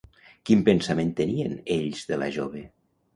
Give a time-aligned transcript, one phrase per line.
[0.49, 2.63] Quin pensament tenien ells de la jove?